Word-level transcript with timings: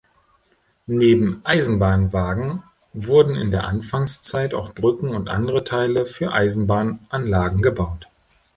Neben 0.87 1.41
Eisenbahnwagen 1.43 2.63
wurden 2.91 3.35
in 3.35 3.51
der 3.51 3.65
Anfangszeit 3.67 4.55
auch 4.55 4.73
Brücken 4.73 5.09
und 5.09 5.29
andere 5.29 5.63
Teile 5.63 6.07
für 6.07 6.31
Eisenbahnanlagen 6.31 7.61
gebaut. 7.61 8.07